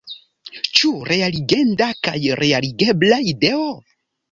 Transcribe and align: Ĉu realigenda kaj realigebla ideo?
Ĉu 0.79 0.89
realigenda 1.09 1.91
kaj 2.09 2.15
realigebla 2.41 3.23
ideo? 3.35 3.71